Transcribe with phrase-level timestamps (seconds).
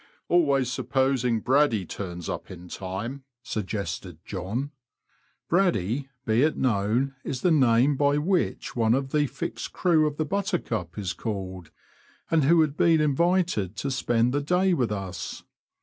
[0.29, 4.71] "Always supposing Braddy turns up in time, suggested John.
[5.11, 10.07] '* Braddy,'' be it known, is the name by which one of the fixed crew
[10.07, 11.69] of the Buttercup is called,
[12.31, 15.43] and who had been invited to spend the day with us.